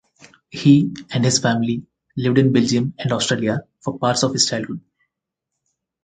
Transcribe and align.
He 0.49 0.95
and 1.11 1.23
his 1.23 1.37
family 1.37 1.85
lived 2.17 2.39
in 2.39 2.51
Belgium 2.51 2.95
and 2.97 3.11
Australia 3.13 3.65
for 3.81 3.99
parts 3.99 4.23
of 4.23 4.33
his 4.33 4.47
childhood. 4.49 4.81